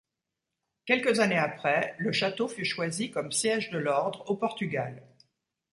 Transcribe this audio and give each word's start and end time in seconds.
Quelques 0.87 1.19
années 1.19 1.37
après, 1.37 1.93
le 1.99 2.11
château 2.11 2.47
fut 2.47 2.65
choisi 2.65 3.11
comme 3.11 3.31
siège 3.31 3.69
de 3.69 3.77
l'ordre 3.77 4.27
au 4.31 4.35
Portugal. 4.35 5.03